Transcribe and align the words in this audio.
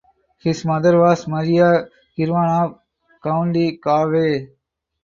His 0.39 0.65
mother 0.65 0.99
was 0.99 1.27
Maria 1.27 1.85
Kirwan 2.17 2.63
of 2.63 2.79
County 3.21 3.73
Galway. 3.77 4.47